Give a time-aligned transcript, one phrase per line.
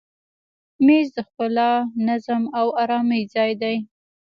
[0.85, 1.71] مېز د ښکلا،
[2.07, 3.75] نظم او آرامي ځای دی.